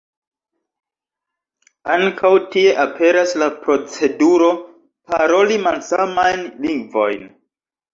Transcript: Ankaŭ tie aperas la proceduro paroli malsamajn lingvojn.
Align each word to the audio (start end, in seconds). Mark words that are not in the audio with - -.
Ankaŭ 1.97 2.33
tie 2.57 2.73
aperas 2.87 3.37
la 3.45 3.53
proceduro 3.61 4.51
paroli 5.15 5.65
malsamajn 5.71 6.47
lingvojn. 6.69 7.29